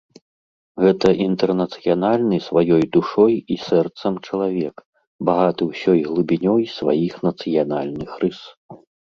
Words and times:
Гэта 0.83 1.07
інтэрнацыянальны 1.25 2.39
сваёй 2.45 2.83
душой 2.97 3.35
і 3.57 3.59
сэрцам 3.67 4.17
чалавек, 4.27 4.75
багаты 5.31 5.61
ўсёй 5.71 5.99
глыбінёй 6.09 6.63
сваіх 6.77 7.13
нацыянальных 7.29 8.11
рыс. 8.25 8.39